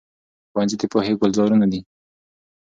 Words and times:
ښوونځي 0.51 0.75
د 0.81 0.83
پوهې 0.91 1.13
ګلزارونه 1.21 1.65
دي. 1.71 1.79